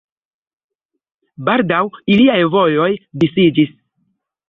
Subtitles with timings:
[1.51, 1.83] Baldaŭ
[2.17, 2.91] iliaj vojoj
[3.25, 3.75] disiĝis.